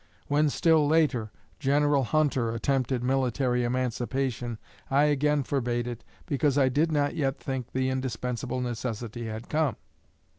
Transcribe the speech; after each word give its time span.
When, 0.27 0.49
still 0.49 0.87
later, 0.87 1.29
General 1.59 2.03
Hunter 2.05 2.49
attempted 2.55 3.03
military 3.03 3.63
emancipation, 3.63 4.57
I 4.89 5.03
again 5.03 5.43
forbade 5.43 5.85
it, 5.87 6.03
because 6.25 6.57
I 6.57 6.69
did 6.69 6.91
not 6.91 7.15
yet 7.15 7.37
think 7.37 7.67
the 7.71 7.89
indispensable 7.89 8.61
necessity 8.61 9.27
had 9.27 9.47
come. 9.47 9.75